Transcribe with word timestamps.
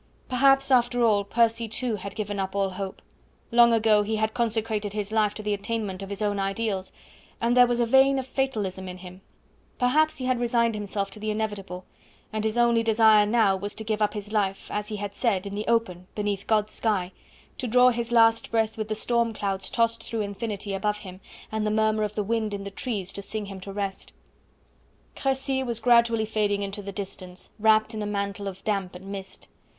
Perhaps, 0.29 0.71
after 0.71 1.03
all, 1.03 1.23
Percy, 1.23 1.67
too, 1.67 1.95
had 1.97 2.15
given 2.15 2.39
up 2.39 2.55
all 2.55 2.71
hope. 2.71 3.03
Long 3.51 3.71
ago 3.71 4.01
he 4.01 4.15
had 4.15 4.33
consecrated 4.33 4.93
his 4.93 5.11
life 5.11 5.35
to 5.35 5.43
the 5.43 5.53
attainment 5.53 6.01
of 6.01 6.09
his 6.09 6.23
own 6.23 6.39
ideals; 6.39 6.91
and 7.39 7.55
there 7.55 7.67
was 7.67 7.79
a 7.79 7.85
vein 7.85 8.17
of 8.17 8.25
fatalism 8.25 8.87
in 8.89 8.97
him; 8.97 9.21
perhaps 9.77 10.17
he 10.17 10.25
had 10.25 10.39
resigned 10.39 10.73
himself 10.73 11.11
to 11.11 11.19
the 11.19 11.29
inevitable, 11.29 11.85
and 12.33 12.45
his 12.45 12.57
only 12.57 12.81
desire 12.81 13.27
now 13.27 13.55
was 13.55 13.75
to 13.75 13.83
give 13.83 14.01
up 14.01 14.15
his 14.15 14.31
life, 14.31 14.69
as 14.71 14.87
he 14.87 14.95
had 14.95 15.13
said, 15.13 15.45
in 15.45 15.53
the 15.53 15.67
open, 15.67 16.07
beneath 16.15 16.47
God's 16.47 16.73
sky, 16.73 17.11
to 17.59 17.67
draw 17.67 17.91
his 17.91 18.11
last 18.11 18.49
breath 18.49 18.77
with 18.77 18.87
the 18.87 18.95
storm 18.95 19.33
clouds 19.33 19.69
tossed 19.69 20.01
through 20.03 20.21
infinity 20.21 20.73
above 20.73 20.97
him, 20.97 21.19
and 21.51 21.63
the 21.63 21.69
murmur 21.69 22.01
of 22.01 22.15
the 22.15 22.23
wind 22.23 22.55
in 22.55 22.63
the 22.63 22.71
trees 22.71 23.13
to 23.13 23.21
sing 23.21 23.45
him 23.45 23.59
to 23.59 23.71
rest. 23.71 24.13
Crecy 25.15 25.61
was 25.61 25.79
gradually 25.79 26.25
fading 26.25 26.63
into 26.63 26.81
the 26.81 26.91
distance, 26.91 27.51
wrapped 27.59 27.93
in 27.93 28.01
a 28.01 28.07
mantle 28.07 28.47
of 28.47 28.63
damp 28.63 28.95
and 28.95 29.05
mist. 29.11 29.47